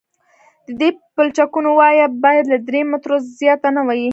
[0.65, 4.07] د دې پلچکونو وایه باید له درې مترو زیاته نه وي